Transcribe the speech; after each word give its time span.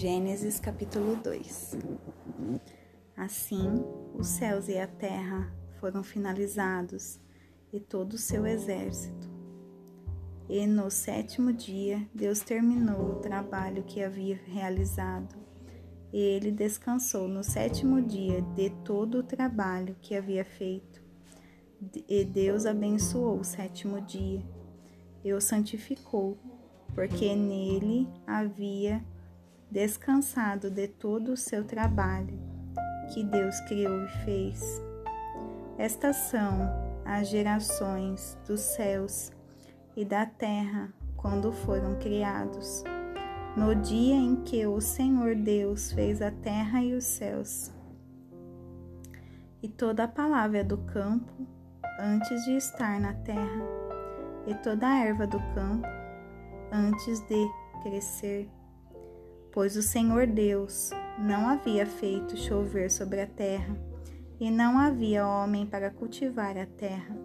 Gênesis 0.00 0.60
capítulo 0.60 1.16
2 1.16 1.76
Assim, 3.16 3.84
os 4.14 4.28
céus 4.28 4.68
e 4.68 4.78
a 4.78 4.86
terra 4.86 5.52
foram 5.80 6.04
finalizados 6.04 7.18
e 7.72 7.80
todo 7.80 8.12
o 8.12 8.16
seu 8.16 8.46
exército. 8.46 9.28
E 10.48 10.64
no 10.68 10.88
sétimo 10.88 11.52
dia, 11.52 12.08
Deus 12.14 12.38
terminou 12.38 13.10
o 13.10 13.16
trabalho 13.16 13.82
que 13.82 14.00
havia 14.00 14.40
realizado. 14.46 15.34
E 16.12 16.16
ele 16.16 16.52
descansou 16.52 17.26
no 17.26 17.42
sétimo 17.42 18.00
dia 18.00 18.40
de 18.54 18.70
todo 18.84 19.18
o 19.18 19.24
trabalho 19.24 19.96
que 20.00 20.14
havia 20.14 20.44
feito. 20.44 21.02
E 22.08 22.24
Deus 22.24 22.66
abençoou 22.66 23.40
o 23.40 23.44
sétimo 23.44 24.00
dia 24.00 24.46
e 25.24 25.32
o 25.32 25.40
santificou, 25.40 26.38
porque 26.94 27.34
nele 27.34 28.08
havia 28.24 29.04
descansado 29.70 30.70
de 30.70 30.88
todo 30.88 31.32
o 31.32 31.36
seu 31.36 31.64
trabalho 31.64 32.38
que 33.12 33.22
Deus 33.22 33.60
criou 33.60 34.04
e 34.04 34.08
fez. 34.24 34.82
Estas 35.76 36.16
são 36.16 36.68
as 37.04 37.28
gerações 37.28 38.38
dos 38.46 38.60
céus 38.60 39.30
e 39.96 40.04
da 40.04 40.26
terra 40.26 40.92
quando 41.16 41.52
foram 41.52 41.98
criados, 41.98 42.84
no 43.56 43.74
dia 43.74 44.14
em 44.14 44.36
que 44.36 44.66
o 44.66 44.80
Senhor 44.80 45.34
Deus 45.34 45.92
fez 45.92 46.22
a 46.22 46.30
terra 46.30 46.82
e 46.82 46.94
os 46.94 47.04
céus. 47.04 47.72
E 49.62 49.68
toda 49.68 50.04
a 50.04 50.08
palavra 50.08 50.62
do 50.62 50.78
campo 50.78 51.46
antes 51.98 52.44
de 52.44 52.52
estar 52.52 53.00
na 53.00 53.12
terra, 53.12 53.62
e 54.46 54.54
toda 54.54 54.86
a 54.86 54.98
erva 55.04 55.26
do 55.26 55.38
campo 55.52 55.88
antes 56.70 57.20
de 57.22 57.48
crescer 57.82 58.48
pois 59.52 59.76
o 59.76 59.82
Senhor 59.82 60.26
Deus 60.26 60.90
não 61.18 61.48
havia 61.48 61.86
feito 61.86 62.36
chover 62.36 62.90
sobre 62.90 63.20
a 63.20 63.26
terra, 63.26 63.76
e 64.40 64.50
não 64.50 64.78
havia 64.78 65.26
homem 65.26 65.66
para 65.66 65.90
cultivar 65.90 66.56
a 66.56 66.66
terra. 66.66 67.16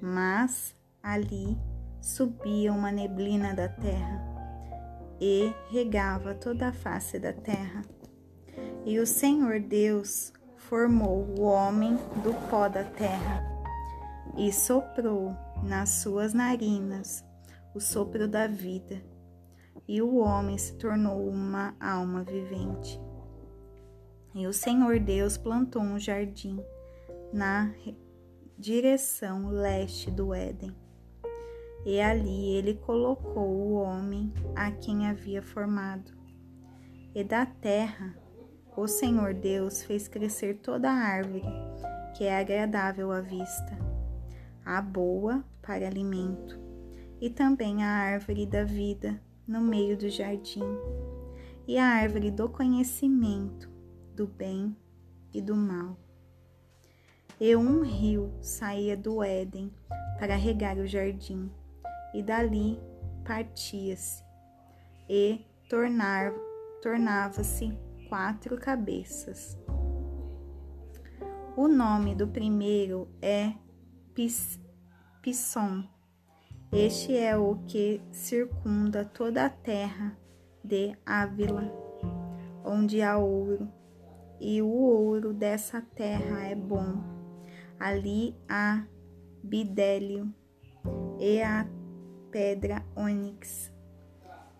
Mas 0.00 0.74
ali 1.02 1.56
subia 2.00 2.72
uma 2.72 2.90
neblina 2.90 3.54
da 3.54 3.68
terra 3.68 4.34
e 5.20 5.54
regava 5.70 6.34
toda 6.34 6.68
a 6.68 6.72
face 6.72 7.18
da 7.18 7.32
terra. 7.32 7.82
E 8.84 8.98
o 8.98 9.06
Senhor 9.06 9.60
Deus 9.60 10.32
formou 10.56 11.24
o 11.38 11.42
homem 11.42 11.96
do 12.22 12.34
pó 12.50 12.68
da 12.68 12.84
terra 12.84 13.42
e 14.36 14.52
soprou 14.52 15.34
nas 15.62 15.90
suas 15.90 16.34
narinas 16.34 17.24
o 17.74 17.80
sopro 17.80 18.26
da 18.26 18.46
vida 18.46 19.13
e 19.86 20.00
o 20.00 20.16
homem 20.16 20.56
se 20.58 20.74
tornou 20.74 21.28
uma 21.28 21.74
alma 21.80 22.22
vivente. 22.22 23.00
E 24.34 24.46
o 24.46 24.52
Senhor 24.52 24.98
Deus 24.98 25.36
plantou 25.36 25.82
um 25.82 25.98
jardim 25.98 26.58
na 27.32 27.72
direção 28.58 29.48
leste 29.48 30.10
do 30.10 30.34
Éden. 30.34 30.74
E 31.84 32.00
ali 32.00 32.54
ele 32.54 32.74
colocou 32.74 33.48
o 33.48 33.74
homem 33.74 34.32
a 34.56 34.70
quem 34.70 35.06
havia 35.06 35.42
formado. 35.42 36.12
E 37.14 37.22
da 37.22 37.44
terra 37.46 38.16
o 38.76 38.88
Senhor 38.88 39.34
Deus 39.34 39.82
fez 39.82 40.08
crescer 40.08 40.54
toda 40.54 40.90
a 40.90 40.94
árvore 40.94 41.44
que 42.14 42.24
é 42.24 42.38
agradável 42.38 43.10
à 43.10 43.20
vista, 43.20 43.76
a 44.64 44.80
boa 44.80 45.44
para 45.60 45.86
alimento, 45.86 46.58
e 47.20 47.28
também 47.28 47.82
a 47.82 47.88
árvore 47.88 48.46
da 48.46 48.64
vida 48.64 49.20
no 49.46 49.60
meio 49.60 49.96
do 49.96 50.08
jardim, 50.08 50.64
e 51.66 51.78
a 51.78 51.86
árvore 51.86 52.30
do 52.30 52.48
conhecimento 52.48 53.70
do 54.14 54.26
bem 54.26 54.76
e 55.32 55.40
do 55.40 55.56
mal. 55.56 55.98
E 57.40 57.56
um 57.56 57.82
rio 57.82 58.32
saía 58.40 58.96
do 58.96 59.22
Éden 59.22 59.72
para 60.18 60.36
regar 60.36 60.78
o 60.78 60.86
jardim, 60.86 61.50
e 62.14 62.22
dali 62.22 62.78
partia-se, 63.24 64.22
e 65.08 65.44
tornava-se 66.80 67.76
quatro 68.08 68.56
cabeças. 68.56 69.58
O 71.56 71.68
nome 71.68 72.14
do 72.14 72.28
primeiro 72.28 73.08
é 73.22 73.54
Pis, 74.14 74.60
Pisson, 75.22 75.84
este 76.74 77.16
é 77.16 77.36
o 77.36 77.56
que 77.68 78.02
circunda 78.10 79.04
toda 79.04 79.46
a 79.46 79.48
terra 79.48 80.18
de 80.62 80.96
Ávila, 81.06 81.72
onde 82.64 83.00
há 83.00 83.16
ouro, 83.16 83.68
e 84.40 84.60
o 84.60 84.66
ouro 84.66 85.32
dessa 85.32 85.80
terra 85.80 86.40
é 86.40 86.54
bom. 86.56 87.00
Ali 87.78 88.34
há 88.48 88.84
bidélio 89.40 90.34
e 91.20 91.40
a 91.40 91.64
pedra 92.32 92.84
ônix. 92.96 93.72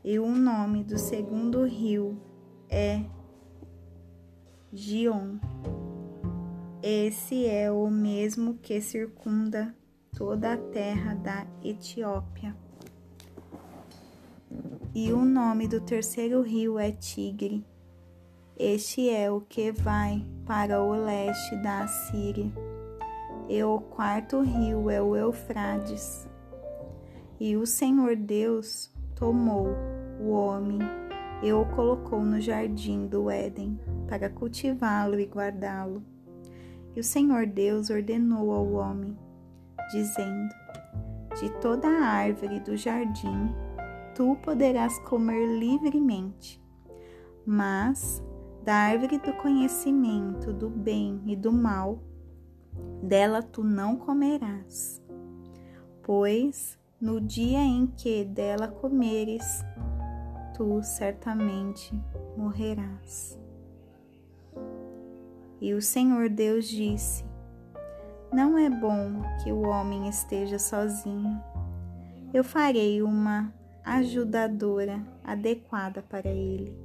E 0.05 0.17
o 0.21 0.29
nome 0.29 0.85
do 0.85 0.97
segundo 0.97 1.65
rio 1.65 2.17
é 2.71 3.05
Gion. 4.73 5.39
Esse 6.81 7.47
é 7.47 7.73
o 7.73 7.91
mesmo 7.91 8.55
que 8.59 8.81
circunda 8.81 9.75
toda 10.15 10.53
a 10.53 10.57
terra 10.57 11.15
da 11.15 11.47
Etiópia. 11.63 12.55
E 14.95 15.13
o 15.13 15.25
nome 15.25 15.67
do 15.67 15.81
terceiro 15.81 16.41
rio 16.41 16.79
é 16.79 16.93
Tigre. 16.93 17.67
Este 18.57 19.11
é 19.11 19.31
o 19.31 19.41
que 19.41 19.73
vai 19.73 20.25
para 20.47 20.81
o 20.81 20.93
leste 20.93 21.57
da 21.57 21.83
Assíria. 21.83 22.53
E 23.49 23.63
o 23.65 23.81
quarto 23.81 24.41
rio 24.41 24.89
é 24.89 25.03
o 25.03 25.17
Eufrades. 25.17 26.29
E 27.41 27.57
o 27.57 27.67
Senhor 27.67 28.15
Deus 28.15 28.93
tomou 29.17 29.67
o 30.21 30.31
homem 30.31 30.79
e 31.43 31.53
o 31.53 31.67
colocou 31.75 32.23
no 32.23 32.41
jardim 32.41 33.07
do 33.07 33.29
Éden 33.29 33.79
para 34.09 34.31
cultivá-lo 34.31 35.19
e 35.19 35.27
guardá-lo. 35.27 36.03
E 36.95 37.01
o 37.01 37.05
Senhor 37.05 37.47
Deus 37.47 37.91
ordenou 37.91 38.53
ao 38.53 38.73
homem: 38.75 39.17
dizendo: 39.91 40.55
De 41.41 41.51
toda 41.61 41.89
a 41.89 42.07
árvore 42.07 42.61
do 42.61 42.77
jardim 42.77 43.55
tu 44.15 44.37
poderás 44.43 44.99
comer 45.01 45.59
livremente, 45.59 46.63
mas 47.45 48.23
da 48.63 48.75
árvore 48.75 49.19
do 49.19 49.33
conhecimento 49.35 50.53
do 50.53 50.71
bem 50.71 51.21
e 51.27 51.37
do 51.37 51.53
mal, 51.53 51.99
dela 53.03 53.43
tu 53.43 53.63
não 53.65 53.97
comerás, 53.97 55.03
pois 56.03 56.79
no 57.01 57.21
dia 57.21 57.59
em 57.59 57.87
que 57.87 58.25
dela 58.25 58.69
comeres, 58.69 59.45
tu 60.57 60.81
certamente 60.83 61.93
morrerás. 62.37 63.39
E 65.61 65.75
o 65.75 65.83
Senhor 65.83 66.29
Deus 66.29 66.67
disse: 66.67 67.25
não 68.35 68.59
é 68.59 68.69
bom 68.69 69.23
que 69.43 69.53
o 69.53 69.63
homem 69.63 70.09
esteja 70.09 70.59
sozinho. 70.59 71.41
Eu 72.33 72.43
farei 72.43 73.01
uma 73.01 73.55
ajudadora 73.85 75.01
adequada 75.23 76.03
para 76.03 76.29
ele. 76.29 76.77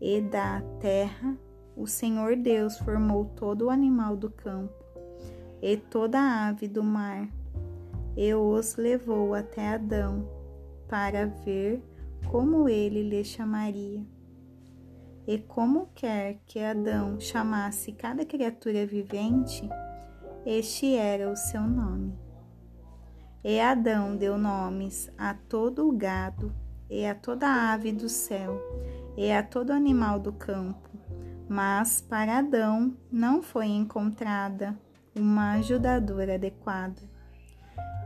E 0.00 0.20
da 0.20 0.62
terra 0.78 1.36
o 1.76 1.88
Senhor 1.88 2.36
Deus 2.36 2.78
formou 2.78 3.24
todo 3.24 3.62
o 3.62 3.70
animal 3.70 4.16
do 4.16 4.30
campo 4.30 4.72
e 5.60 5.76
toda 5.76 6.20
a 6.20 6.48
ave 6.48 6.68
do 6.68 6.84
mar, 6.84 7.28
e 8.16 8.32
os 8.34 8.76
levou 8.76 9.34
até 9.34 9.74
Adão 9.74 10.28
para 10.88 11.26
ver 11.26 11.82
como 12.30 12.68
ele 12.68 13.02
lhe 13.02 13.24
chamaria. 13.24 14.04
E 15.26 15.38
como 15.38 15.88
quer 15.94 16.40
que 16.46 16.58
Adão 16.58 17.18
chamasse 17.18 17.92
cada 17.92 18.24
criatura 18.24 18.84
vivente, 18.84 19.68
este 20.44 20.96
era 20.96 21.30
o 21.30 21.36
seu 21.36 21.62
nome. 21.62 22.18
E 23.44 23.60
Adão 23.60 24.16
deu 24.16 24.36
nomes 24.36 25.10
a 25.16 25.34
todo 25.34 25.88
o 25.88 25.92
gado, 25.92 26.52
e 26.90 27.06
a 27.06 27.14
toda 27.14 27.72
ave 27.72 27.92
do 27.92 28.08
céu, 28.08 28.60
e 29.16 29.30
a 29.32 29.42
todo 29.42 29.72
animal 29.72 30.18
do 30.18 30.32
campo. 30.32 30.88
Mas 31.48 32.00
para 32.00 32.38
Adão 32.38 32.96
não 33.10 33.42
foi 33.42 33.66
encontrada 33.66 34.78
uma 35.14 35.52
ajudadora 35.52 36.34
adequada. 36.34 37.02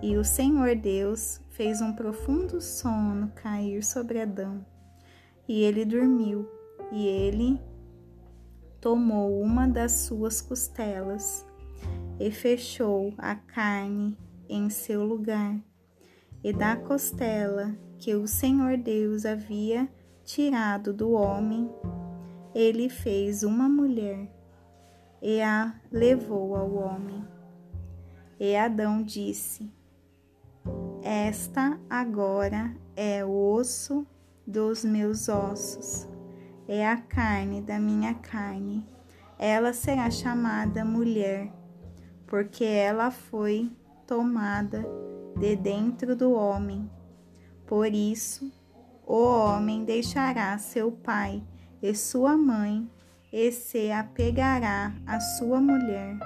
E 0.03 0.17
o 0.17 0.25
Senhor 0.25 0.75
Deus 0.77 1.41
fez 1.51 1.81
um 1.81 1.93
profundo 1.93 2.61
sono 2.61 3.33
cair 3.35 3.83
sobre 3.83 4.21
Adão. 4.21 4.65
E 5.49 5.63
ele 5.63 5.85
dormiu, 5.85 6.49
e 6.93 7.07
ele 7.07 7.61
tomou 8.81 9.41
uma 9.41 9.67
das 9.67 9.93
suas 9.93 10.41
costelas 10.41 11.47
e 12.19 12.31
fechou 12.31 13.13
a 13.19 13.35
carne 13.35 14.17
em 14.49 14.71
seu 14.71 15.05
lugar, 15.05 15.59
e 16.43 16.53
da 16.53 16.77
costela 16.77 17.77
que 17.99 18.15
o 18.15 18.27
Senhor 18.27 18.77
Deus 18.77 19.25
havia 19.25 19.89
tirado 20.25 20.93
do 20.93 21.13
homem, 21.13 21.71
ele 22.55 22.89
fez 22.89 23.43
uma 23.43 23.69
mulher 23.69 24.29
e 25.23 25.41
a 25.41 25.75
levou 25.91 26.55
ao 26.55 26.75
homem. 26.75 27.27
E 28.39 28.55
Adão 28.55 29.03
disse: 29.03 29.71
Esta 31.03 31.79
agora 31.89 32.77
é 32.95 33.25
o 33.25 33.53
osso 33.53 34.07
dos 34.47 34.85
meus 34.85 35.29
ossos, 35.29 36.09
é 36.69 36.87
a 36.87 36.97
carne 36.97 37.61
da 37.61 37.79
minha 37.79 38.15
carne. 38.15 38.87
Ela 39.39 39.73
será 39.73 40.11
chamada 40.11 40.85
mulher, 40.85 41.53
porque 42.27 42.65
ela 42.65 43.11
foi 43.11 43.71
tomada 44.07 44.85
de 45.39 45.57
dentro 45.57 46.17
do 46.17 46.33
homem. 46.33 46.91
Por 47.67 47.87
isso, 47.87 48.53
o 49.07 49.25
homem 49.25 49.85
deixará 49.85 50.57
seu 50.59 50.91
pai 50.91 51.43
e 51.83 51.95
sua 51.95 52.37
mãe 52.37 52.89
e 53.33 53.53
se 53.53 53.91
apegará 53.91 54.93
à 55.07 55.21
sua 55.21 55.61
mulher, 55.61 56.17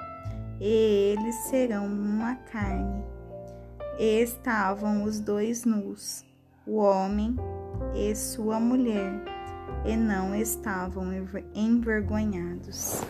e 0.59 1.15
eles 1.17 1.35
serão 1.49 1.85
uma 1.85 2.35
carne. 2.35 3.03
E 3.99 4.21
estavam 4.21 5.03
os 5.03 5.19
dois 5.19 5.65
nus, 5.65 6.25
o 6.65 6.77
homem 6.77 7.35
e 7.93 8.15
sua 8.15 8.59
mulher, 8.59 9.21
e 9.85 9.95
não 9.97 10.33
estavam 10.33 11.11
envergonhados. 11.53 13.03